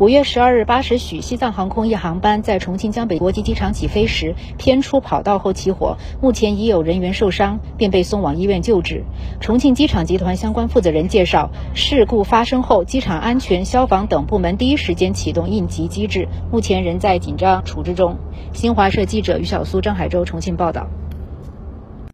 [0.00, 9.04] 五月十二日八时许西藏航空一航班在重庆江北国际机场起飞时偏出跑道后起火目前已有人员受伤并被送往医院救治。
[9.42, 18.16] 重庆机场集团相关负责人介绍事故发生后机场安全消防等部门第一时间启动应急机制目前仍在紧张处置中。
[18.54, 20.86] 新华社记者于小苏张海洲重庆报道。